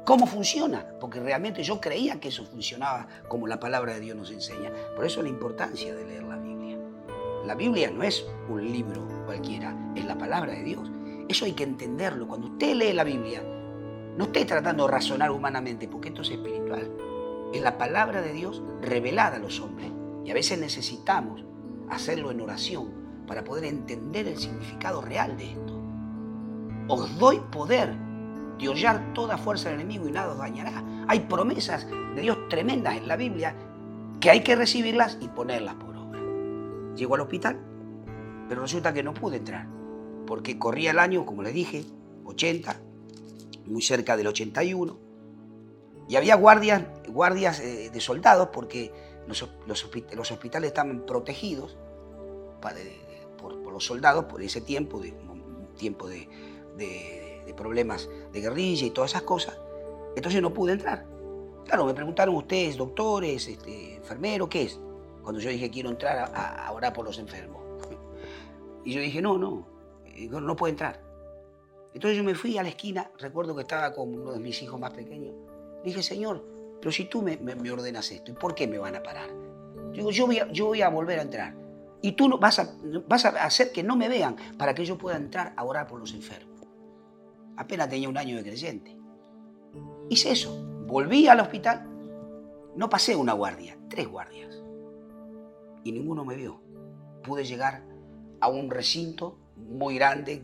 cómo 0.07 0.26
funciona, 0.26 0.87
porque 0.99 1.21
realmente 1.21 1.62
yo 1.62 1.83
creía 1.83 2.19
que 2.19 2.28
eso 2.28 2.47
funcionaba 2.47 3.09
como 3.28 3.47
la 3.47 3.61
palabra 3.61 3.92
de 3.92 4.00
Dios 4.00 4.16
nos 4.16 4.31
enseña. 4.31 4.73
Por 4.97 5.04
eso 5.04 5.21
la 5.21 5.28
importancia 5.28 5.95
de 5.95 6.07
leer 6.07 6.23
la 6.23 6.37
Biblia. 6.37 6.78
La 7.45 7.54
Biblia 7.54 7.90
no 7.90 8.04
es 8.04 8.25
un 8.49 8.73
libro 8.73 9.07
cualquiera, 9.26 9.76
es 9.95 10.07
la 10.07 10.16
palabra 10.16 10.52
de 10.52 10.62
Dios. 10.62 10.90
Eso 11.33 11.47
hay 11.47 11.53
que 11.53 11.65
entenderlo. 11.65 12.29
Cuando 12.29 12.49
usted 12.49 12.75
lee 12.75 12.93
la 12.93 13.05
Biblia, 13.05 13.43
no 14.19 14.25
esté 14.25 14.45
tratando 14.45 14.85
de 14.85 14.93
razonar 14.93 15.31
humanamente, 15.31 15.89
porque 15.89 16.11
esto 16.11 16.21
es 16.21 16.31
espiritual. 16.31 16.91
Es 17.55 17.62
la 17.62 17.79
palabra 17.79 18.21
de 18.21 18.35
Dios 18.35 18.62
revelada 18.83 19.37
a 19.37 19.39
los 19.39 19.59
hombres. 19.59 19.91
Y 20.27 20.31
a 20.31 20.35
veces 20.35 20.61
necesitamos 20.61 21.43
hacerlo 21.89 22.33
en 22.33 22.43
oración 22.43 22.91
para 23.27 23.45
poder 23.45 23.65
entender 23.65 24.29
el 24.29 24.37
significado 24.37 25.01
real 25.01 25.39
de 25.39 25.53
esto. 25.53 25.81
Os 26.89 27.19
doy 27.19 27.41
poder 27.51 27.95
de 28.59 28.69
hollar 28.69 29.15
toda 29.15 29.39
fuerza 29.39 29.71
del 29.71 29.81
enemigo 29.81 30.07
y 30.07 30.12
nada 30.12 30.33
os 30.33 30.39
dañará. 30.39 30.85
Hay 31.09 31.21
promesas 31.21 31.87
de 32.15 32.21
Dios 32.21 32.47
tremendas 32.51 32.99
en 32.99 33.09
la 33.09 33.17
Biblia 33.17 33.57
que 34.21 34.29
hay 34.29 34.43
que 34.43 34.55
recibirlas 34.55 35.17
y 35.19 35.29
ponerlas 35.29 35.77
por 35.77 35.97
obra. 35.97 36.21
Llego 36.95 37.15
al 37.15 37.23
hospital, 37.23 37.59
pero 38.51 38.61
resulta 38.61 38.93
que 38.93 39.03
no 39.03 39.15
pude 39.15 39.39
entrar, 39.39 39.67
porque 40.26 40.59
corría 40.59 40.91
el 40.91 40.99
año, 40.99 41.26
como 41.26 41.43
les 41.43 41.55
dije, 41.55 41.85
80, 42.25 42.81
muy 43.67 43.83
cerca 43.83 44.17
del 44.17 44.26
81, 44.26 44.99
y 46.09 46.17
había 46.17 46.35
guardias, 46.35 46.83
guardias 47.09 47.61
eh, 47.61 47.91
de 47.91 48.00
soldados 48.00 48.49
porque 48.52 48.93
los, 49.26 49.43
hospitales 50.31 50.69
estaban 50.69 51.07
protegidos 51.07 51.76
por, 53.38 53.55
los 53.73 53.85
soldados 53.85 54.26
por 54.26 54.43
ese 54.43 54.61
tiempo, 54.61 55.00
de, 55.00 55.14
tiempo 55.76 56.09
de, 56.09 56.29
problemas 57.57 58.09
de 58.33 58.41
guerrilla 58.41 58.87
y 58.87 58.91
todas 58.91 59.12
esas 59.12 59.23
cosas. 59.23 59.59
Entonces 60.17 60.41
no 60.41 60.52
pude 60.52 60.73
entrar. 60.73 61.07
Claro, 61.64 61.85
me 61.85 61.95
preguntaron 61.95 62.35
ustedes, 62.35 62.76
doctores, 62.76 63.47
este, 63.47 63.97
enfermeros, 63.97 64.49
¿qué 64.49 64.62
es? 64.62 64.81
Cuando 65.23 65.41
yo 65.41 65.50
dije 65.50 65.71
quiero 65.71 65.91
entrar 65.91 66.31
a, 66.35 66.71
orar 66.73 66.93
por 66.93 67.05
los 67.05 67.19
enfermos. 67.19 67.62
Y 68.85 68.95
yo 68.95 69.00
dije, 69.00 69.23
no, 69.23 69.38
no, 69.38 69.64
no, 70.31 70.57
puedo 70.57 70.71
entrar. 70.71 71.00
Entonces 71.95 72.16
yo 72.16 72.25
me 72.25 72.35
fui 72.35 72.57
a 72.59 72.62
la 72.62 72.71
esquina, 72.71 73.11
recuerdo 73.19 73.54
que 73.54 73.62
estaba 73.62 73.92
con 73.92 74.14
uno 74.14 74.33
de 74.33 74.40
mis 74.40 74.62
hijos 74.62 74.81
más 74.81 74.92
pequeños. 74.92 75.35
Dije, 75.85 76.02
Señor, 76.02 76.45
pero 76.81 76.90
si 76.90 77.04
tú 77.04 77.23
me, 77.23 77.38
ordenas 77.71 78.11
esto, 78.11 78.31
¿y 78.31 78.35
por 78.35 78.54
qué 78.54 78.66
me 78.66 78.78
van 78.78 78.97
a 78.97 79.02
parar? 79.02 79.31
Digo, 79.92 80.11
yo 80.11 80.26
voy 80.26 80.38
a, 80.38 80.50
yo 80.50 80.66
voy 80.66 80.83
a 80.83 80.88
volver 80.88 81.19
a 81.19 81.23
entrar. 81.23 81.54
Y 82.00 82.12
tú 82.12 82.38
vas 82.38 82.59
a, 82.59 82.75
vas 83.07 83.25
a 83.25 83.45
hacer 83.45 83.73
que 83.73 83.83
no 83.83 83.95
me 83.95 84.09
vean 84.09 84.37
para 84.59 84.75
que 84.75 84.85
yo 84.85 84.99
pueda 84.99 85.16
entrar 85.16 85.52
a 85.57 85.64
orar 85.64 85.87
por 85.87 86.00
los 86.00 86.14
enfermos. 86.14 86.61
Apenas 87.57 87.88
tenía 87.88 88.09
un 88.09 88.16
año 88.16 88.37
de 88.37 88.42
creyente. 88.42 88.97
Hice 90.09 90.33
eso. 90.33 90.66
Volví 90.87 91.28
al 91.28 91.40
hospital. 91.40 91.88
No 92.75 92.88
pasé 92.88 93.14
una 93.14 93.35
guardia, 93.35 93.76
tres 93.88 94.09
guardias. 94.09 94.62
Y 95.85 95.92
ninguno 95.92 96.25
me 96.25 96.37
vio. 96.37 96.61
Pude 97.23 97.45
llegar 97.45 97.85
a 98.40 98.49
un 98.49 98.71
recinto 98.71 99.38
muy 99.56 99.97
grande, 99.97 100.42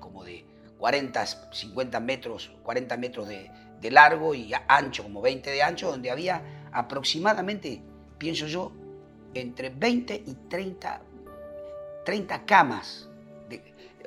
como 0.00 0.24
de 0.24 0.44
40, 0.78 1.26
50 1.52 2.00
metros, 2.00 2.50
40 2.62 2.96
metros 2.96 3.28
de, 3.28 3.50
de 3.80 3.90
largo 3.90 4.34
y 4.34 4.52
ancho, 4.68 5.02
como 5.02 5.20
20 5.20 5.50
de 5.50 5.62
ancho, 5.62 5.90
donde 5.90 6.10
había 6.10 6.68
aproximadamente, 6.72 7.82
pienso 8.18 8.46
yo, 8.46 8.72
entre 9.34 9.70
20 9.70 10.22
y 10.26 10.34
30, 10.48 11.02
30 12.04 12.44
camas. 12.44 13.08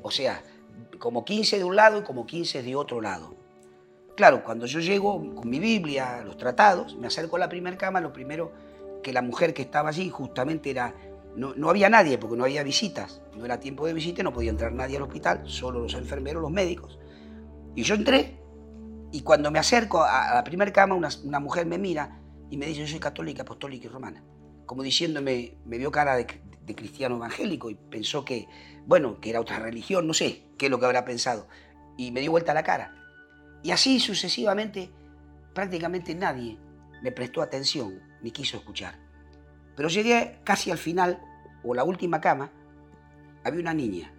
o 0.01 0.11
sea, 0.11 0.41
como 0.99 1.25
15 1.25 1.57
de 1.57 1.63
un 1.63 1.75
lado 1.75 1.99
y 1.99 2.03
como 2.03 2.25
15 2.25 2.63
de 2.63 2.75
otro 2.75 3.01
lado. 3.01 3.35
Claro, 4.15 4.43
cuando 4.43 4.65
yo 4.65 4.79
llego 4.79 5.35
con 5.35 5.47
mi 5.49 5.59
Biblia, 5.59 6.23
los 6.25 6.37
tratados, 6.37 6.95
me 6.95 7.07
acerco 7.07 7.35
a 7.35 7.39
la 7.39 7.49
primera 7.49 7.77
cama, 7.77 8.01
lo 8.01 8.11
primero 8.11 8.51
que 9.03 9.13
la 9.13 9.21
mujer 9.21 9.53
que 9.53 9.61
estaba 9.61 9.89
allí 9.89 10.09
justamente 10.09 10.71
era, 10.71 10.95
no, 11.37 11.53
no 11.55 11.69
había 11.69 11.89
nadie 11.89 12.17
porque 12.17 12.35
no 12.35 12.43
había 12.43 12.63
visitas, 12.63 13.21
no 13.37 13.45
era 13.45 13.59
tiempo 13.59 13.85
de 13.85 13.93
visita, 13.93 14.23
no 14.23 14.33
podía 14.33 14.49
entrar 14.49 14.73
nadie 14.73 14.97
al 14.97 15.03
hospital, 15.03 15.43
solo 15.45 15.79
los 15.79 15.93
enfermeros, 15.93 16.41
los 16.41 16.51
médicos. 16.51 16.99
Y 17.75 17.83
yo 17.83 17.93
entré 17.93 18.39
y 19.11 19.21
cuando 19.21 19.51
me 19.51 19.59
acerco 19.59 20.03
a 20.03 20.33
la 20.33 20.43
primera 20.43 20.73
cama, 20.73 20.95
una, 20.95 21.39
mujer 21.39 21.65
me 21.65 21.77
mira 21.77 22.19
y 22.49 22.57
me 22.57 22.65
dice, 22.65 22.81
yo 22.81 22.87
soy 22.87 22.99
católica, 22.99 23.43
apostólica 23.43 23.85
y 23.85 23.89
romana. 23.89 24.23
Como 24.65 24.83
diciéndome, 24.83 25.57
me 25.65 25.77
vio 25.77 25.91
cara 25.91 26.15
de, 26.17 26.25
cristiano 26.75 27.15
evangélico 27.15 27.69
y 27.69 27.75
pensó 27.75 28.25
que, 28.25 28.47
bueno, 28.85 29.21
que 29.21 29.29
era 29.29 29.39
otra 29.39 29.59
religión, 29.59 30.07
no 30.07 30.13
sé 30.13 30.49
qué 30.57 30.65
es 30.65 30.71
lo 30.71 30.79
que 30.79 30.87
habrá 30.87 31.05
pensado. 31.05 31.47
Y 31.97 32.11
me 32.11 32.19
dio 32.19 32.31
vuelta 32.31 32.53
la 32.53 32.63
cara. 32.63 32.95
Y 33.63 33.71
así 33.71 33.99
sucesivamente, 33.99 34.89
prácticamente 35.53 36.13
nadie 36.15 36.57
me 37.01 37.11
prestó 37.11 37.41
atención 37.41 38.01
ni 38.21 38.31
quiso 38.31 38.57
escuchar. 38.57 38.99
Pero 39.77 39.87
llegué 39.87 40.41
casi 40.43 40.71
al 40.71 40.79
final, 40.79 41.21
o 41.67 41.73
la 41.73 41.83
última 41.83 42.21
cama, 42.21 42.49
había 43.43 43.59
una 43.59 43.73
niña, 43.73 44.11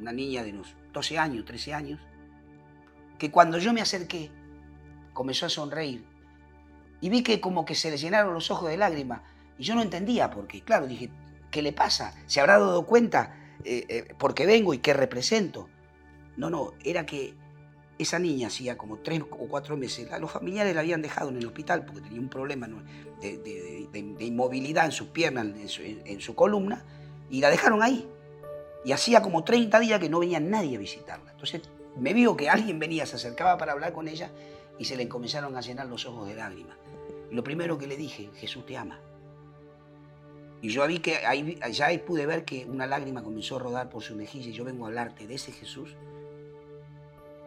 una 0.00 0.12
niña 0.12 0.42
de 0.42 0.52
unos 0.52 0.74
12 0.92 1.18
años, 1.18 1.44
13 1.44 1.74
años, 1.74 2.00
que 3.18 3.30
cuando 3.30 3.58
yo 3.58 3.72
me 3.72 3.80
acerqué, 3.80 4.30
comenzó 5.12 5.46
a 5.46 5.48
sonreír. 5.48 6.04
Y 7.00 7.10
vi 7.10 7.22
que 7.22 7.40
como 7.40 7.64
que 7.64 7.74
se 7.74 7.90
le 7.90 7.98
llenaron 7.98 8.32
los 8.32 8.50
ojos 8.50 8.70
de 8.70 8.76
lágrimas. 8.76 9.20
Y 9.58 9.64
yo 9.64 9.74
no 9.74 9.82
entendía 9.82 10.30
por 10.30 10.46
qué. 10.46 10.62
Claro, 10.62 10.86
dije, 10.86 11.10
¿qué 11.50 11.62
le 11.62 11.72
pasa? 11.72 12.14
¿Se 12.26 12.40
habrá 12.40 12.58
dado 12.58 12.86
cuenta 12.86 13.36
eh, 13.64 13.84
eh, 13.88 14.14
por 14.18 14.34
qué 14.34 14.46
vengo 14.46 14.72
y 14.74 14.78
qué 14.78 14.94
represento? 14.94 15.68
No, 16.36 16.50
no, 16.50 16.72
era 16.82 17.06
que 17.06 17.34
esa 17.98 18.18
niña 18.18 18.48
hacía 18.48 18.76
como 18.76 18.98
tres 18.98 19.22
o 19.30 19.48
cuatro 19.48 19.76
meses, 19.76 20.08
los 20.20 20.30
familiares 20.30 20.74
la 20.74 20.80
habían 20.80 21.02
dejado 21.02 21.30
en 21.30 21.36
el 21.36 21.46
hospital 21.46 21.84
porque 21.84 22.00
tenía 22.00 22.20
un 22.20 22.28
problema 22.28 22.68
de, 23.20 23.88
inmovilidad 24.20 24.86
en 24.86 24.92
sus 24.92 25.08
piernas, 25.08 25.46
en 25.46 25.68
su, 25.68 25.82
en 25.82 26.20
su, 26.20 26.34
columna, 26.34 26.84
y 27.30 27.40
la 27.40 27.50
dejaron 27.50 27.82
ahí. 27.82 28.08
Y 28.84 28.92
hacía 28.92 29.22
como 29.22 29.44
30 29.44 29.80
días 29.80 30.00
que 30.00 30.08
no 30.08 30.18
venía 30.18 30.40
nadie 30.40 30.76
a 30.76 30.78
visitarla. 30.78 31.30
Entonces 31.30 31.62
me 31.96 32.12
vio 32.12 32.36
que 32.36 32.50
alguien 32.50 32.78
venía, 32.78 33.06
se 33.06 33.16
acercaba 33.16 33.56
para 33.56 33.72
hablar 33.72 33.92
con 33.92 34.08
ella 34.08 34.30
y 34.78 34.84
se 34.84 34.96
le 34.96 35.08
comenzaron 35.08 35.56
a 35.56 35.60
llenar 35.60 35.86
los 35.86 36.04
ojos 36.06 36.28
de 36.28 36.34
lágrimas. 36.34 36.76
Lo 37.30 37.44
primero 37.44 37.78
que 37.78 37.86
le 37.86 37.96
dije, 37.96 38.30
Jesús 38.34 38.66
te 38.66 38.76
ama. 38.76 39.00
Y 40.60 40.70
yo 40.70 40.86
vi 40.86 40.98
que 40.98 41.18
ahí, 41.26 41.58
ya 41.70 41.86
ahí 41.86 41.98
pude 41.98 42.26
ver 42.26 42.44
que 42.44 42.64
una 42.64 42.86
lágrima 42.86 43.22
comenzó 43.22 43.56
a 43.56 43.58
rodar 43.58 43.90
por 43.90 44.02
su 44.02 44.16
mejilla 44.16 44.48
y 44.48 44.52
yo 44.52 44.64
vengo 44.64 44.84
a 44.84 44.88
hablarte 44.88 45.26
de 45.26 45.34
ese 45.34 45.52
Jesús 45.52 45.94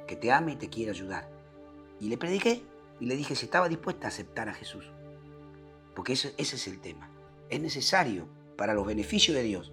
que 0.08 0.16
te 0.16 0.32
ama 0.32 0.52
y 0.52 0.56
te 0.56 0.70
quiere 0.70 0.92
ayudar. 0.92 1.30
Y 2.00 2.10
le 2.10 2.18
prediqué 2.18 2.64
y 3.00 3.06
le 3.06 3.16
dije 3.16 3.36
si 3.36 3.46
estaba 3.46 3.70
dispuesta 3.70 4.08
a 4.08 4.10
aceptar 4.10 4.50
a 4.50 4.54
Jesús. 4.54 4.86
Porque 5.96 6.14
ese, 6.14 6.34
ese 6.38 6.56
es 6.56 6.68
el 6.68 6.80
tema. 6.80 7.10
Es 7.50 7.60
necesario 7.60 8.28
para 8.56 8.74
los 8.74 8.88
beneficios 8.88 9.36
de 9.36 9.44
Dios 9.44 9.72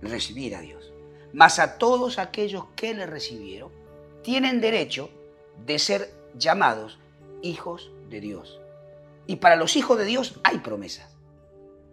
recibir 0.00 0.54
a 0.54 0.60
Dios. 0.60 0.92
Mas 1.32 1.58
a 1.58 1.78
todos 1.78 2.18
aquellos 2.18 2.64
que 2.76 2.94
le 2.94 3.06
recibieron, 3.06 3.70
tienen 4.22 4.60
derecho 4.60 5.10
de 5.66 5.78
ser 5.78 6.14
llamados 6.36 6.98
hijos 7.42 7.90
de 8.08 8.20
Dios. 8.20 8.60
Y 9.26 9.36
para 9.36 9.56
los 9.56 9.76
hijos 9.76 9.98
de 9.98 10.04
Dios 10.04 10.40
hay 10.44 10.58
promesas. 10.58 11.16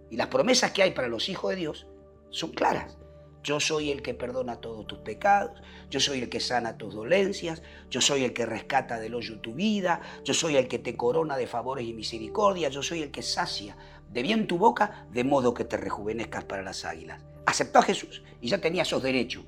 Y 0.09 0.15
las 0.15 0.27
promesas 0.27 0.71
que 0.71 0.83
hay 0.83 0.91
para 0.91 1.07
los 1.07 1.29
hijos 1.29 1.51
de 1.51 1.57
Dios 1.57 1.87
son 2.29 2.51
claras. 2.51 2.97
Yo 3.45 3.59
soy 3.59 3.91
el 3.91 4.01
que 4.01 4.15
perdona 4.15 4.55
todos 4.55 4.87
tus 4.87 4.97
pecados, 4.97 5.61
yo 5.91 5.99
soy 5.99 6.23
el 6.23 6.29
que 6.29 6.39
sana 6.39 6.77
tus 6.77 6.95
dolencias, 6.95 7.61
yo 7.91 8.01
soy 8.01 8.23
el 8.23 8.33
que 8.33 8.47
rescata 8.47 8.99
del 8.99 9.13
hoyo 9.13 9.39
tu 9.39 9.53
vida, 9.53 10.01
yo 10.23 10.33
soy 10.33 10.57
el 10.57 10.67
que 10.67 10.79
te 10.79 10.97
corona 10.97 11.37
de 11.37 11.45
favores 11.45 11.85
y 11.85 11.93
misericordia, 11.93 12.69
yo 12.69 12.81
soy 12.81 13.03
el 13.03 13.11
que 13.11 13.21
sacia 13.21 13.77
de 14.11 14.23
bien 14.23 14.47
tu 14.47 14.57
boca, 14.57 15.05
de 15.11 15.23
modo 15.23 15.53
que 15.53 15.63
te 15.63 15.77
rejuvenezcas 15.77 16.43
para 16.43 16.63
las 16.63 16.85
águilas. 16.85 17.21
Aceptó 17.45 17.77
a 17.77 17.83
Jesús 17.83 18.23
y 18.41 18.49
ya 18.49 18.57
tenía 18.57 18.81
esos 18.81 19.03
derechos 19.03 19.45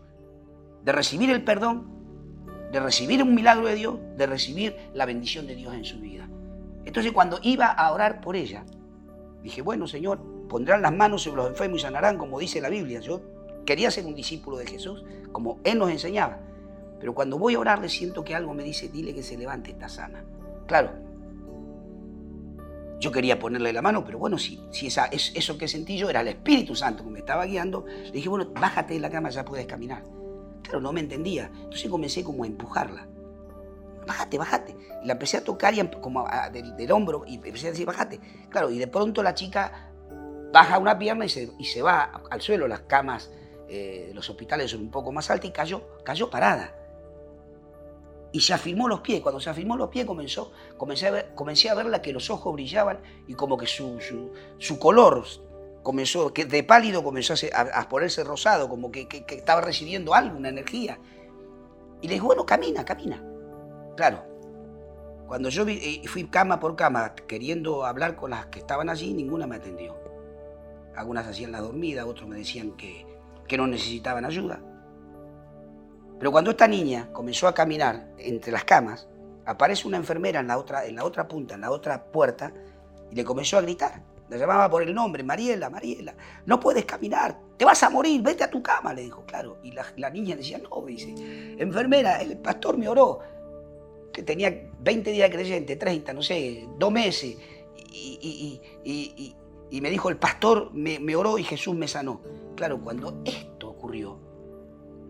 de 0.83 0.91
recibir 0.91 1.31
el 1.31 1.43
perdón 1.43 1.97
de 2.71 2.79
recibir 2.79 3.23
un 3.23 3.33
milagro 3.33 3.65
de 3.65 3.75
Dios, 3.75 3.95
de 4.15 4.27
recibir 4.27 4.75
la 4.93 5.05
bendición 5.05 5.47
de 5.47 5.55
Dios 5.55 5.73
en 5.73 5.85
su 5.85 5.99
vida. 5.99 6.29
Entonces 6.85 7.11
cuando 7.13 7.39
iba 7.41 7.65
a 7.65 7.91
orar 7.91 8.21
por 8.21 8.35
ella, 8.35 8.63
dije, 9.41 9.63
bueno 9.63 9.87
Señor, 9.87 10.19
pondrán 10.47 10.83
las 10.83 10.93
manos 10.93 11.23
sobre 11.23 11.37
los 11.37 11.49
enfermos 11.49 11.79
y 11.79 11.81
sanarán, 11.81 12.17
como 12.19 12.37
dice 12.39 12.61
la 12.61 12.69
Biblia. 12.69 12.99
Yo 12.99 13.36
quería 13.67 13.91
ser 13.91 14.05
un 14.05 14.15
discípulo 14.15 14.57
de 14.57 14.65
Jesús, 14.65 15.03
como 15.31 15.59
Él 15.63 15.77
nos 15.77 15.91
enseñaba. 15.91 16.39
Pero 16.99 17.13
cuando 17.13 17.37
voy 17.37 17.53
a 17.53 17.59
orarle 17.59 17.89
siento 17.89 18.23
que 18.23 18.33
algo 18.33 18.53
me 18.53 18.63
dice, 18.63 18.89
dile 18.89 19.13
que 19.13 19.21
se 19.21 19.37
levante, 19.37 19.71
está 19.71 19.89
sana. 19.89 20.23
Claro, 20.65 20.91
yo 22.99 23.11
quería 23.11 23.37
ponerle 23.37 23.71
la 23.73 23.81
mano, 23.81 24.03
pero 24.03 24.17
bueno, 24.17 24.39
si, 24.39 24.59
eso 24.71 25.57
que 25.57 25.67
sentí 25.67 25.97
yo 25.97 26.09
era 26.09 26.21
el 26.21 26.29
Espíritu 26.29 26.75
Santo 26.75 27.03
que 27.03 27.11
me 27.11 27.19
estaba 27.19 27.45
guiando, 27.45 27.85
le 27.85 28.11
dije, 28.11 28.29
bueno, 28.29 28.47
bájate 28.53 28.95
de 28.95 29.01
la 29.01 29.11
cama, 29.11 29.29
ya 29.29 29.45
puedes 29.45 29.67
caminar. 29.67 30.03
Claro, 30.63 30.81
no 30.81 30.93
me 30.93 31.01
entendía. 31.01 31.51
Entonces 31.53 31.89
comencé 31.89 32.23
como 32.23 32.45
a 32.45 32.47
empujarla. 32.47 33.05
Bájate, 34.07 34.37
bájate. 34.37 34.75
Y 35.03 35.05
la 35.05 35.13
empecé 35.13 35.37
a 35.37 35.43
tocar 35.43 35.73
y 35.73 35.85
como 36.01 36.25
del, 36.51 36.91
hombro 36.91 37.23
y 37.27 37.35
empecé 37.35 37.67
a 37.67 37.71
decir, 37.71 37.85
bájate. 37.85 38.19
Claro, 38.49 38.71
y 38.71 38.79
de 38.79 38.87
pronto 38.87 39.21
la 39.21 39.35
chica 39.35 39.91
baja 40.53 40.79
una 40.79 40.97
pierna 40.97 41.25
y 41.25 41.29
se 41.29 41.81
va 41.81 42.23
al 42.31 42.41
suelo. 42.41 42.67
Las 42.67 42.81
camas 42.81 43.29
eh, 43.69 44.11
los 44.13 44.29
hospitales 44.29 44.71
son 44.71 44.81
un 44.81 44.91
poco 44.91 45.11
más 45.11 45.29
altas 45.29 45.49
y 45.49 45.53
cayó, 45.53 46.29
parada. 46.29 46.73
Y 48.31 48.41
se 48.41 48.53
afirmó 48.53 48.87
los 48.87 49.01
pies. 49.01 49.21
Cuando 49.21 49.39
se 49.39 49.49
afirmó 49.49 49.75
los 49.75 49.89
pies 49.89 50.05
comenzó, 50.05 50.51
comencé 50.77 51.69
a, 51.69 51.73
verla 51.73 52.01
que 52.01 52.13
los 52.13 52.29
ojos 52.29 52.53
brillaban 52.53 53.01
y 53.27 53.33
como 53.33 53.57
que 53.57 53.67
su, 53.67 53.99
color 54.79 55.25
comenzó, 55.83 56.33
que 56.33 56.45
de 56.45 56.63
pálido 56.63 57.03
comenzó 57.03 57.33
a, 57.53 57.89
ponerse 57.89 58.23
rosado, 58.23 58.69
como 58.69 58.91
que, 58.91 59.07
estaba 59.29 59.61
recibiendo 59.61 60.13
algo, 60.13 60.37
una 60.37 60.49
energía. 60.49 60.99
Y 62.01 62.07
le 62.07 62.15
dije, 62.15 62.25
bueno, 62.25 62.45
camina, 62.45 62.85
camina. 62.85 63.23
Claro, 63.95 64.23
cuando 65.27 65.49
yo 65.49 65.65
fui 66.05 66.27
cama 66.27 66.59
por 66.59 66.75
cama 66.75 67.15
queriendo 67.15 67.85
hablar 67.85 68.15
con 68.15 68.29
las 68.29 68.45
que 68.47 68.59
estaban 68.59 68.89
allí, 68.89 69.13
ninguna 69.13 69.47
me 69.47 69.55
atendió. 69.57 69.97
algunas 70.95 71.27
hacían 71.27 71.51
la 71.51 71.61
dormida, 71.61 72.05
otros 72.05 72.27
me 72.29 72.37
decían 72.37 72.71
que, 72.77 73.05
que 73.47 73.57
no 73.57 73.67
necesitaban 73.67 74.25
ayuda. 74.25 74.61
Pero 76.19 76.31
cuando 76.31 76.51
esta 76.51 76.67
niña 76.67 77.09
comenzó 77.13 77.47
a 77.47 77.53
caminar 77.53 78.07
entre 78.17 78.51
las 78.51 78.63
camas, 78.63 79.07
aparece 79.45 79.87
una 79.87 79.97
enfermera 79.97 80.39
en 80.39 80.47
la 80.47 80.57
otra, 80.57 80.85
en 80.85 80.95
la 80.95 81.05
otra 81.05 81.27
punta, 81.27 81.55
en 81.55 81.61
la 81.61 81.71
otra 81.71 82.03
puerta, 82.11 82.51
y 83.11 83.15
le 83.15 83.23
comenzó 83.23 83.57
a 83.57 83.61
gritar. 83.61 84.01
La 84.29 84.37
llamaba 84.37 84.69
por 84.69 84.83
el 84.83 84.93
nombre, 84.93 85.23
Mariela, 85.23 85.69
Mariela, 85.69 86.13
no 86.45 86.59
puedes 86.59 86.83
caminar, 86.83 87.39
te 87.55 87.63
vas 87.63 87.81
a 87.83 87.89
morir, 87.89 88.21
vete 88.21 88.43
a 88.43 88.49
tu 88.49 88.61
cama, 88.61 88.93
le 88.93 89.03
dijo, 89.03 89.23
claro. 89.25 89.57
Y 89.63 89.71
la, 89.71 90.09
niña 90.09 90.35
decía, 90.35 90.57
no, 90.57 90.85
dice, 90.85 91.13
enfermera, 91.57 92.21
el 92.21 92.37
pastor 92.37 92.77
me 92.77 92.89
oró, 92.89 93.19
que 94.11 94.23
tenía 94.23 94.69
20 94.79 95.11
días 95.11 95.29
de 95.29 95.35
creyente, 95.35 95.75
30, 95.77 96.13
no 96.13 96.21
sé, 96.21 96.67
dos 96.77 96.91
meses, 96.91 97.37
y, 97.89 99.35
me 99.71 99.89
dijo, 99.89 100.09
el 100.09 100.17
pastor 100.17 100.71
me, 100.73 100.99
me 100.99 101.15
oró 101.15 101.37
y 101.37 101.43
Jesús 101.43 101.75
me 101.75 101.87
sanó. 101.87 102.21
Claro, 102.55 102.79
cuando 102.81 103.21
esto 103.25 103.69
ocurrió, 103.69 104.19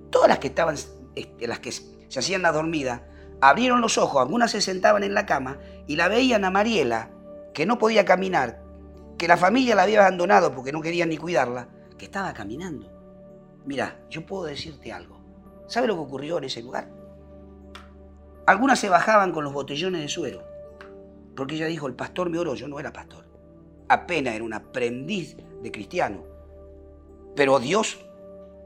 todas 0.10 0.28
las 0.28 0.40
que 0.40 0.48
estaban, 0.48 0.76
este, 1.16 1.48
las 1.48 1.60
que 1.60 1.72
se 1.72 2.20
hacían 2.20 2.42
la 2.42 2.52
dormida, 2.52 3.08
abrieron 3.42 3.82
los 3.82 3.98
ojos, 3.98 4.22
algunas 4.22 4.52
se 4.52 4.62
sentaban 4.62 5.04
en 5.04 5.14
la 5.14 5.26
cama 5.26 5.60
y 5.86 5.96
la 5.96 6.08
veían 6.08 6.44
a 6.46 6.52
Mariela, 6.52 7.12
que 7.54 7.66
no 7.66 7.78
podía 7.78 8.06
caminar, 8.06 8.62
que 9.18 9.28
la 9.28 9.38
familia 9.38 9.76
la 9.76 9.84
había 9.84 10.02
abandonado 10.02 10.54
porque 10.54 10.72
no 10.72 10.82
querían 10.82 11.10
ni 11.10 11.18
cuidarla, 11.18 11.70
que 11.98 12.06
estaba 12.06 12.34
caminando. 12.34 12.92
Mira, 13.66 14.00
yo 14.10 14.26
puedo 14.26 14.46
decirte 14.46 14.92
algo. 14.92 15.20
¿Sabe 15.68 15.88
lo 15.88 15.96
que 15.96 16.02
ocurrió 16.02 16.38
en 16.38 16.46
ese 16.46 16.62
lugar? 16.62 16.90
Algunas 18.46 18.80
se 18.80 18.90
bajaban 18.90 19.34
con 19.34 19.44
los 19.44 19.54
botellones 19.54 20.02
de 20.02 20.08
suero, 20.08 20.44
porque 21.36 21.56
ella 21.56 21.68
dijo, 21.68 21.88
el 21.88 21.96
pastor 21.96 22.30
me 22.30 22.40
oró, 22.40 22.56
yo 22.56 22.68
no 22.68 22.80
era 22.80 22.94
pastor. 22.94 23.27
Apenas 23.90 24.36
era 24.36 24.44
un 24.44 24.54
aprendiz 24.54 25.38
de 25.62 25.72
cristiano. 25.72 26.24
Pero 27.36 27.60
Dios 27.60 28.00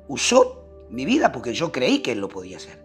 usó 0.07 0.65
mi 0.89 1.05
vida 1.05 1.31
porque 1.31 1.53
yo 1.53 1.71
creí 1.71 1.99
que 1.99 2.13
Él 2.13 2.19
lo 2.19 2.29
podía 2.29 2.57
hacer. 2.57 2.79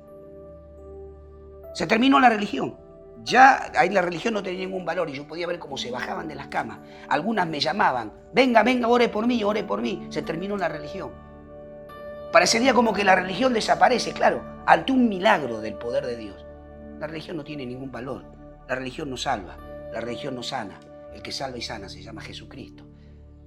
Se 1.75 1.87
terminó 1.87 2.19
la 2.21 2.29
religión. 2.29 2.77
Ya 3.25 3.71
ahí 3.77 3.91
la 3.91 4.03
religión 4.03 4.35
no 4.35 4.43
tenía 4.43 4.61
ningún 4.61 4.85
valor 4.85 5.09
y 5.11 5.15
yo 5.15 5.27
podía 5.27 5.47
ver 5.47 5.59
cómo 5.59 5.77
se 5.77 5.91
bajaban 5.91 6.29
de 6.29 6.35
las 6.35 6.49
camas. 6.49 6.79
Algunas 7.09 7.47
me 7.49 7.61
llamaban, 7.61 8.13
venga, 8.33 8.63
venga, 8.63 8.89
ore 8.89 9.09
por 9.09 9.27
mí, 9.27 9.43
ore 9.43 9.65
por 9.65 9.83
mí. 9.83 10.07
Se 10.11 10.23
terminó 10.23 10.57
la 10.57 10.69
religión. 10.69 11.11
Parecería 12.33 12.75
como 12.75 12.93
que 12.93 13.05
la 13.05 13.15
religión 13.17 13.53
desaparece, 13.53 14.13
claro, 14.13 14.43
ante 14.67 14.93
un 14.93 15.09
milagro 15.09 15.61
del 15.61 15.75
poder 15.75 16.07
de 16.07 16.17
Dios. 16.17 16.45
La 16.99 17.07
religión 17.07 17.37
no 17.37 17.45
tiene 17.45 17.67
ningún 17.67 17.91
valor. 17.91 18.25
La 18.69 18.75
religión 18.75 19.11
no 19.11 19.17
salva, 19.17 19.57
la 19.93 20.01
religión 20.01 20.35
no 20.35 20.43
sana. 20.43 20.79
El 21.17 21.23
que 21.23 21.33
salva 21.33 21.57
y 21.57 21.63
sana 21.63 21.89
se 21.89 22.03
llama 22.03 22.21
Jesucristo. 22.21 22.87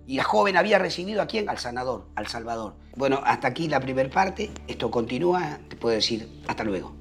Y 0.08 0.18
la 0.18 0.24
joven 0.24 0.58
había 0.58 0.80
recibido 0.80 1.22
a 1.22 1.28
quién? 1.28 1.48
Al 1.50 1.60
sanador, 1.60 2.10
al 2.16 2.26
salvador. 2.26 2.78
Bueno, 2.96 3.22
hasta 3.24 3.48
aquí 3.48 3.68
la 3.68 3.80
primera 3.80 4.10
parte. 4.10 4.50
Esto 4.68 4.90
continúa. 4.90 5.60
Te 5.70 5.76
puedo 5.76 5.94
decir 5.94 6.28
hasta 6.48 6.64
luego. 6.64 6.99